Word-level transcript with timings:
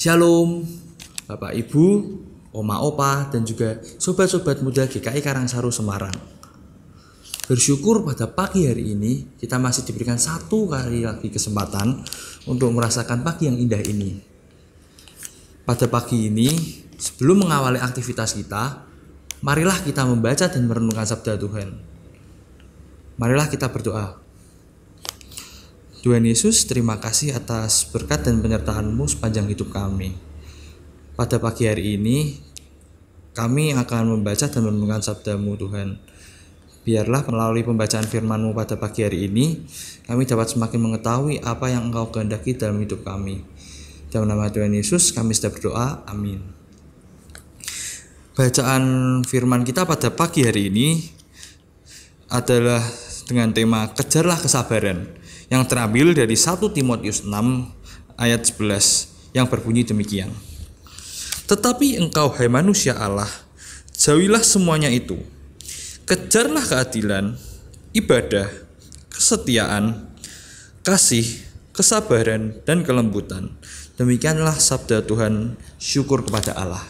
Shalom, 0.00 0.64
Bapak 1.28 1.52
Ibu, 1.52 1.84
Oma 2.56 2.80
Opa, 2.80 3.28
dan 3.28 3.44
juga 3.44 3.84
sobat-sobat 4.00 4.64
muda 4.64 4.88
GKI 4.88 5.20
Karangsaru 5.20 5.68
Semarang. 5.68 6.16
Bersyukur 7.44 8.00
pada 8.08 8.24
pagi 8.24 8.64
hari 8.64 8.96
ini 8.96 9.36
kita 9.36 9.60
masih 9.60 9.84
diberikan 9.84 10.16
satu 10.16 10.72
kali 10.72 11.04
lagi 11.04 11.28
kesempatan 11.28 12.00
untuk 12.48 12.72
merasakan 12.72 13.20
pagi 13.20 13.52
yang 13.52 13.60
indah 13.60 13.84
ini. 13.84 14.16
Pada 15.68 15.84
pagi 15.84 16.32
ini, 16.32 16.48
sebelum 16.96 17.44
mengawali 17.44 17.76
aktivitas 17.84 18.40
kita, 18.40 18.80
marilah 19.44 19.84
kita 19.84 20.08
membaca 20.08 20.48
dan 20.48 20.64
merenungkan 20.64 21.04
sabda 21.04 21.36
Tuhan. 21.36 21.76
Marilah 23.20 23.52
kita 23.52 23.68
berdoa. 23.68 24.19
Tuhan 26.00 26.24
Yesus, 26.24 26.64
terima 26.64 26.96
kasih 26.96 27.36
atas 27.36 27.84
berkat 27.84 28.24
dan 28.24 28.40
penyertaan-Mu 28.40 29.04
sepanjang 29.04 29.52
hidup 29.52 29.68
kami. 29.68 30.16
Pada 31.12 31.36
pagi 31.36 31.68
hari 31.68 32.00
ini, 32.00 32.40
kami 33.36 33.76
akan 33.76 34.16
membaca 34.16 34.48
dan 34.48 34.64
merenungkan 34.64 35.04
sabda-Mu 35.04 35.60
Tuhan. 35.60 36.00
Biarlah 36.88 37.20
melalui 37.28 37.68
pembacaan 37.68 38.08
firman-Mu 38.08 38.56
pada 38.56 38.80
pagi 38.80 39.04
hari 39.04 39.28
ini, 39.28 39.60
kami 40.08 40.24
dapat 40.24 40.48
semakin 40.48 40.80
mengetahui 40.80 41.44
apa 41.44 41.68
yang 41.68 41.92
Engkau 41.92 42.08
kehendaki 42.08 42.56
dalam 42.56 42.80
hidup 42.80 43.04
kami. 43.04 43.44
Dalam 44.08 44.24
nama 44.24 44.48
Tuhan 44.48 44.72
Yesus, 44.72 45.12
kami 45.12 45.36
sudah 45.36 45.52
berdoa. 45.52 46.08
Amin. 46.08 46.40
Bacaan 48.40 49.20
firman 49.28 49.68
kita 49.68 49.84
pada 49.84 50.08
pagi 50.08 50.48
hari 50.48 50.72
ini 50.72 50.96
adalah 52.32 52.80
dengan 53.28 53.52
tema 53.52 53.84
Kejarlah 53.92 54.40
Kesabaran 54.40 55.19
yang 55.50 55.66
terambil 55.66 56.14
dari 56.14 56.38
1 56.38 56.62
Timotius 56.70 57.26
6 57.26 57.28
ayat 58.14 58.46
11 58.46 59.34
yang 59.34 59.50
berbunyi 59.50 59.82
demikian. 59.82 60.30
Tetapi 61.50 61.98
engkau 61.98 62.30
hai 62.38 62.46
manusia 62.46 62.94
Allah, 62.94 63.26
jauhilah 63.90 64.46
semuanya 64.46 64.86
itu. 64.86 65.18
Kejarlah 66.06 66.62
keadilan, 66.62 67.34
ibadah, 67.90 68.46
kesetiaan, 69.10 70.06
kasih, 70.86 71.26
kesabaran, 71.74 72.54
dan 72.62 72.86
kelembutan. 72.86 73.50
Demikianlah 73.98 74.54
sabda 74.54 75.02
Tuhan, 75.02 75.58
syukur 75.82 76.22
kepada 76.22 76.54
Allah. 76.54 76.82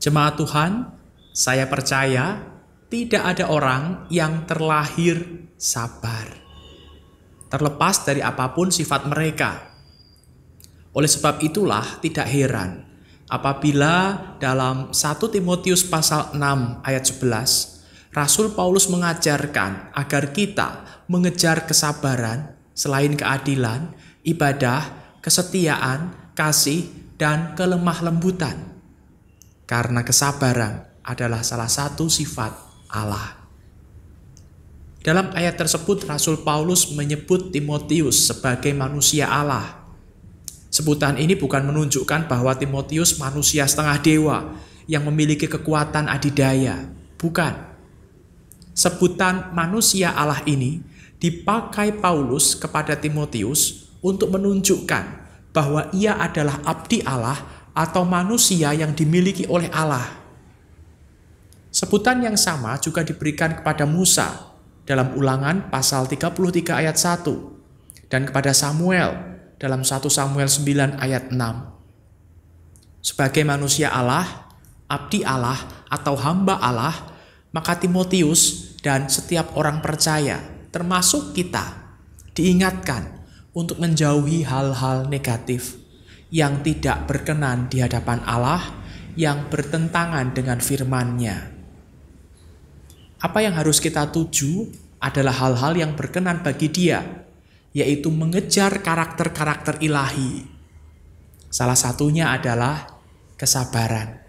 Jemaat 0.00 0.40
Tuhan, 0.40 0.88
saya 1.36 1.68
percaya 1.68 2.53
tidak 2.88 3.22
ada 3.36 3.50
orang 3.50 4.06
yang 4.10 4.48
terlahir 4.48 5.48
sabar. 5.56 6.28
Terlepas 7.48 8.02
dari 8.02 8.20
apa 8.20 8.50
pun 8.50 8.70
sifat 8.72 9.06
mereka. 9.06 9.72
Oleh 10.94 11.10
sebab 11.10 11.42
itulah 11.42 11.98
tidak 11.98 12.30
heran 12.30 12.86
apabila 13.28 14.36
dalam 14.38 14.94
1 14.94 15.34
Timotius 15.34 15.82
pasal 15.82 16.36
6 16.36 16.86
ayat 16.86 17.02
11 17.02 17.74
Rasul 18.14 18.54
Paulus 18.54 18.86
mengajarkan 18.86 19.90
agar 19.90 20.30
kita 20.30 21.02
mengejar 21.10 21.66
kesabaran 21.66 22.54
selain 22.70 23.18
keadilan, 23.18 23.90
ibadah, 24.22 24.86
kesetiaan, 25.18 26.14
kasih, 26.38 26.86
dan 27.18 27.58
kelemah 27.58 28.06
lembutan. 28.06 28.78
Karena 29.66 30.06
kesabaran 30.06 30.86
adalah 31.02 31.42
salah 31.42 31.66
satu 31.66 32.06
sifat 32.06 32.73
Allah. 32.94 33.44
Dalam 35.04 35.34
ayat 35.36 35.60
tersebut 35.60 36.08
Rasul 36.08 36.40
Paulus 36.40 36.88
menyebut 36.94 37.52
Timotius 37.52 38.24
sebagai 38.24 38.72
manusia 38.72 39.28
Allah. 39.28 39.84
Sebutan 40.72 41.20
ini 41.20 41.36
bukan 41.36 41.60
menunjukkan 41.68 42.24
bahwa 42.24 42.56
Timotius 42.56 43.20
manusia 43.20 43.68
setengah 43.68 44.00
dewa 44.00 44.38
yang 44.88 45.04
memiliki 45.04 45.44
kekuatan 45.44 46.08
adidaya. 46.08 46.88
Bukan. 47.20 47.52
Sebutan 48.72 49.52
manusia 49.52 50.16
Allah 50.16 50.40
ini 50.48 50.80
dipakai 51.20 52.00
Paulus 52.00 52.56
kepada 52.56 52.96
Timotius 52.96 53.92
untuk 54.00 54.32
menunjukkan 54.32 55.04
bahwa 55.52 55.92
ia 55.92 56.16
adalah 56.16 56.64
abdi 56.64 57.04
Allah 57.04 57.38
atau 57.76 58.08
manusia 58.08 58.72
yang 58.72 58.96
dimiliki 58.96 59.44
oleh 59.52 59.68
Allah. 59.68 60.23
Sebutan 61.84 62.24
yang 62.24 62.40
sama 62.40 62.80
juga 62.80 63.04
diberikan 63.04 63.60
kepada 63.60 63.84
Musa 63.84 64.56
dalam 64.88 65.12
ulangan 65.20 65.68
pasal 65.68 66.08
33 66.08 66.80
ayat 66.80 66.96
1 66.96 68.08
dan 68.08 68.24
kepada 68.24 68.56
Samuel 68.56 69.12
dalam 69.60 69.84
1 69.84 70.00
Samuel 70.08 70.48
9 70.48 70.96
ayat 70.96 71.28
6. 71.28 71.36
Sebagai 73.04 73.44
manusia 73.44 73.92
Allah, 73.92 74.48
abdi 74.88 75.28
Allah 75.28 75.60
atau 75.92 76.16
hamba 76.16 76.56
Allah, 76.56 76.96
maka 77.52 77.76
Timotius 77.76 78.72
dan 78.80 79.12
setiap 79.12 79.52
orang 79.52 79.84
percaya, 79.84 80.40
termasuk 80.72 81.36
kita, 81.36 81.84
diingatkan 82.32 83.28
untuk 83.52 83.76
menjauhi 83.76 84.40
hal-hal 84.48 85.04
negatif 85.04 85.76
yang 86.32 86.64
tidak 86.64 87.04
berkenan 87.04 87.68
di 87.68 87.84
hadapan 87.84 88.24
Allah, 88.24 88.64
yang 89.20 89.52
bertentangan 89.52 90.32
dengan 90.32 90.64
firman-Nya. 90.64 91.53
Apa 93.22 93.42
yang 93.42 93.54
harus 93.54 93.78
kita 93.78 94.10
tuju 94.10 94.70
adalah 95.02 95.36
hal-hal 95.36 95.76
yang 95.76 95.92
berkenan 95.92 96.40
bagi 96.40 96.72
dia, 96.72 97.26
yaitu 97.76 98.08
mengejar 98.08 98.80
karakter-karakter 98.80 99.82
ilahi. 99.84 100.46
Salah 101.52 101.76
satunya 101.76 102.32
adalah 102.32 102.88
kesabaran. 103.36 104.24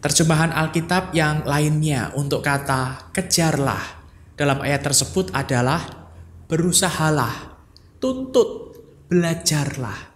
Terjemahan 0.00 0.48
Alkitab 0.48 1.12
yang 1.12 1.44
lainnya 1.44 2.08
untuk 2.16 2.40
kata 2.40 3.12
kejarlah 3.12 4.00
dalam 4.32 4.64
ayat 4.64 4.80
tersebut 4.80 5.28
adalah 5.36 6.08
berusahalah, 6.48 7.60
tuntut, 8.00 8.80
belajarlah. 9.12 10.08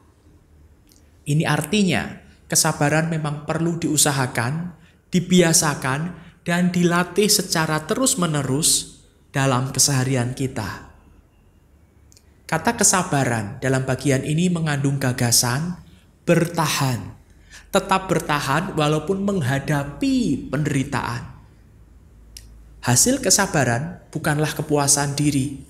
Ini 1.29 1.45
artinya 1.45 2.25
kesabaran 2.49 3.13
memang 3.13 3.45
perlu 3.45 3.77
diusahakan, 3.77 4.73
dibiasakan, 5.13 6.17
dan 6.45 6.69
dilatih 6.69 7.27
secara 7.27 7.89
terus-menerus 7.89 9.01
dalam 9.33 9.73
keseharian 9.73 10.37
kita. 10.37 10.93
Kata 12.45 12.77
kesabaran 12.77 13.59
dalam 13.59 13.89
bagian 13.89 14.23
ini 14.23 14.53
mengandung 14.53 15.01
gagasan 15.01 15.81
bertahan, 16.29 17.17
tetap 17.73 18.07
bertahan 18.07 18.77
walaupun 18.77 19.25
menghadapi 19.25 20.49
penderitaan. 20.53 21.35
Hasil 22.85 23.25
kesabaran 23.25 24.05
bukanlah 24.13 24.53
kepuasan 24.53 25.17
diri, 25.17 25.65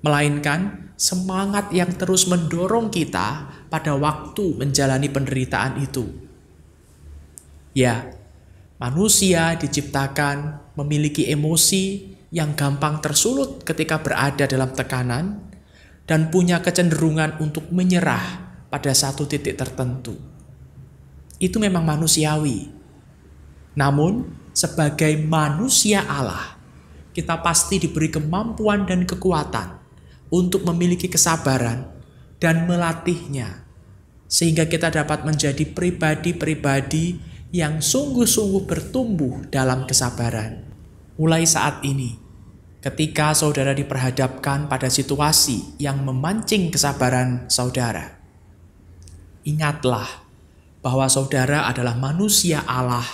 melainkan 0.00 0.92
semangat 0.96 1.68
yang 1.76 1.92
terus 1.92 2.24
mendorong 2.24 2.88
kita 2.88 3.52
pada 3.68 3.92
waktu 3.92 4.56
menjalani 4.56 5.12
penderitaan 5.12 5.84
itu. 5.84 6.08
Ya, 7.76 8.08
Manusia 8.76 9.56
diciptakan 9.56 10.68
memiliki 10.76 11.32
emosi 11.32 12.12
yang 12.28 12.52
gampang 12.52 13.00
tersulut 13.00 13.64
ketika 13.64 14.04
berada 14.04 14.44
dalam 14.44 14.68
tekanan 14.76 15.40
dan 16.04 16.28
punya 16.28 16.60
kecenderungan 16.60 17.40
untuk 17.40 17.72
menyerah 17.72 18.44
pada 18.68 18.92
satu 18.92 19.24
titik 19.24 19.56
tertentu. 19.56 20.20
Itu 21.40 21.56
memang 21.56 21.88
manusiawi. 21.88 22.68
Namun, 23.80 24.28
sebagai 24.52 25.24
manusia 25.24 26.04
Allah, 26.04 26.60
kita 27.16 27.40
pasti 27.40 27.80
diberi 27.80 28.12
kemampuan 28.12 28.84
dan 28.84 29.08
kekuatan 29.08 29.72
untuk 30.28 30.68
memiliki 30.68 31.08
kesabaran 31.08 31.88
dan 32.36 32.68
melatihnya, 32.68 33.64
sehingga 34.28 34.68
kita 34.68 34.92
dapat 34.92 35.24
menjadi 35.24 35.64
pribadi-pribadi 35.64 37.35
yang 37.56 37.80
sungguh-sungguh 37.80 38.68
bertumbuh 38.68 39.48
dalam 39.48 39.88
kesabaran. 39.88 40.60
Mulai 41.16 41.48
saat 41.48 41.80
ini, 41.88 42.20
ketika 42.84 43.32
saudara 43.32 43.72
diperhadapkan 43.72 44.68
pada 44.68 44.92
situasi 44.92 45.80
yang 45.80 46.04
memancing 46.04 46.68
kesabaran 46.68 47.48
saudara, 47.48 48.20
ingatlah 49.48 50.04
bahwa 50.84 51.08
saudara 51.08 51.64
adalah 51.64 51.96
manusia 51.96 52.60
Allah 52.68 53.08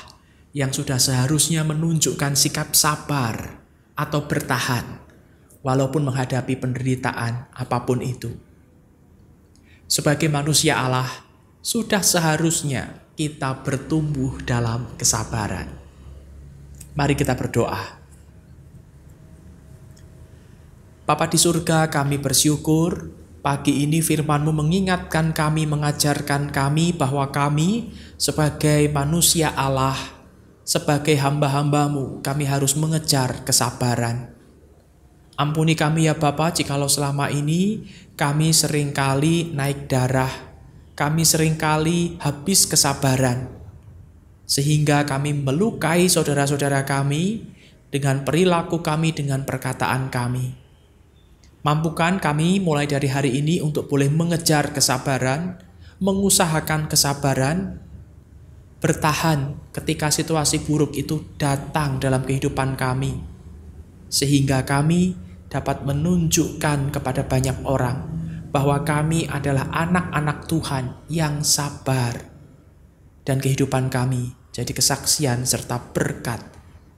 yang 0.51 0.75
sudah 0.75 0.99
seharusnya 0.99 1.63
menunjukkan 1.63 2.35
sikap 2.35 2.75
sabar 2.75 3.63
atau 3.95 4.27
bertahan, 4.27 4.99
walaupun 5.63 6.03
menghadapi 6.03 6.59
penderitaan 6.59 7.47
apa 7.55 7.87
pun 7.87 8.03
itu. 8.03 8.35
Sebagai 9.87 10.27
manusia 10.27 10.83
Allah, 10.83 11.31
sudah 11.63 12.03
seharusnya 12.03 13.07
kita 13.17 13.61
bertumbuh 13.65 14.41
dalam 14.45 14.89
kesabaran. 14.97 15.69
Mari 16.97 17.17
kita 17.17 17.37
berdoa. 17.37 18.01
Bapa 21.03 21.27
di 21.29 21.37
surga, 21.37 21.93
kami 21.93 22.17
bersyukur 22.17 23.23
Pagi 23.43 23.83
ini 23.83 23.99
firman-Mu 23.99 24.55
mengingatkan 24.55 25.35
kami, 25.35 25.67
mengajarkan 25.67 26.55
kami 26.55 26.95
bahwa 26.95 27.27
kami 27.35 27.91
sebagai 28.15 28.87
manusia 28.95 29.51
Allah, 29.51 29.99
sebagai 30.63 31.19
hamba-hambamu, 31.19 32.23
kami 32.23 32.47
harus 32.47 32.79
mengejar 32.79 33.43
kesabaran. 33.43 34.31
Ampuni 35.35 35.75
kami 35.75 36.07
ya 36.07 36.15
Bapa 36.15 36.55
jikalau 36.55 36.87
selama 36.87 37.35
ini 37.35 37.83
kami 38.15 38.55
sering 38.55 38.95
kali 38.95 39.51
naik 39.51 39.91
darah, 39.91 40.52
kami 41.03 41.27
sering 41.27 41.59
kali 41.59 42.15
habis 42.23 42.63
kesabaran, 42.63 43.51
sehingga 44.47 45.03
kami 45.03 45.35
melukai 45.35 46.07
saudara-saudara 46.07 46.87
kami 46.87 47.43
dengan 47.91 48.23
perilaku 48.23 48.87
kami, 48.87 49.11
dengan 49.11 49.43
perkataan 49.43 50.15
kami. 50.15 50.55
Mampukan 51.67 52.23
kami 52.23 52.63
mulai 52.63 52.87
dari 52.87 53.11
hari 53.11 53.35
ini 53.35 53.59
untuk 53.59 53.91
boleh 53.91 54.15
mengejar 54.15 54.71
kesabaran, 54.71 55.59
mengusahakan 55.99 56.87
kesabaran, 56.87 57.83
bertahan 58.79 59.59
ketika 59.75 60.07
situasi 60.07 60.63
buruk 60.63 60.95
itu 60.95 61.35
datang 61.35 61.99
dalam 61.99 62.23
kehidupan 62.23 62.79
kami, 62.79 63.19
sehingga 64.07 64.63
kami 64.63 65.19
dapat 65.51 65.83
menunjukkan 65.83 66.95
kepada 66.95 67.27
banyak 67.27 67.59
orang 67.67 68.22
bahwa 68.53 68.85
kami 68.85 69.25
adalah 69.33 69.73
anak-anak 69.73 70.45
Tuhan 70.45 70.85
yang 71.09 71.41
sabar, 71.41 72.21
dan 73.25 73.41
kehidupan 73.41 73.89
kami 73.89 74.37
jadi 74.53 74.69
kesaksian 74.69 75.49
serta 75.49 75.81
berkat 75.97 76.45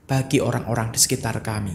bagi 0.03 0.43
orang-orang 0.43 0.91
di 0.91 0.99
sekitar 0.99 1.39
kami. 1.39 1.73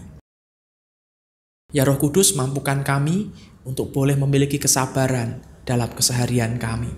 Ya 1.73 1.89
Roh 1.89 1.97
Kudus 1.97 2.37
mampukan 2.37 2.85
kami 2.85 3.33
untuk 3.65 3.89
boleh 3.97 4.21
memiliki 4.21 4.61
kesabaran 4.61 5.41
dalam 5.65 5.89
keseharian 5.97 6.61
kami. 6.61 6.93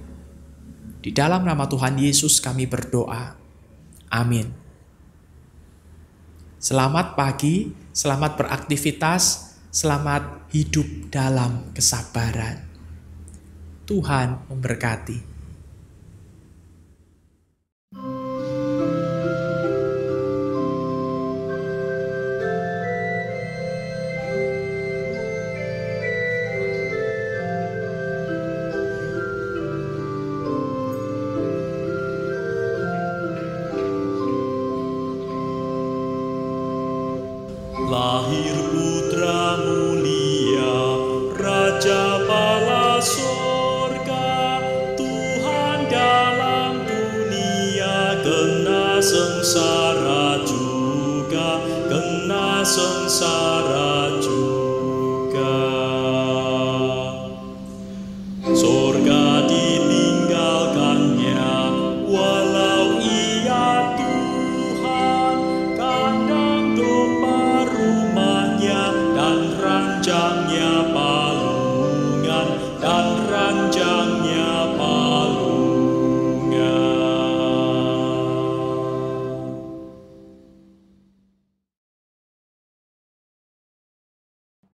Di 1.02 1.14
dalam 1.14 1.46
nama 1.46 1.70
Tuhan 1.70 2.02
Yesus 2.02 2.42
kami 2.42 2.66
berdoa. 2.66 3.38
Amin. 4.10 4.50
Selamat 6.62 7.18
pagi, 7.18 7.74
selamat 7.90 8.38
beraktivitas, 8.38 9.54
selamat 9.70 10.50
hidup 10.54 11.10
dalam 11.10 11.74
kesabaran. 11.74 12.71
Tuhan 13.92 14.48
memberkati. 14.48 15.32
lahir 37.92 38.91
sengsara 49.52 50.40
juga 50.48 51.60
kena 51.92 52.64
sengsara 52.64 53.91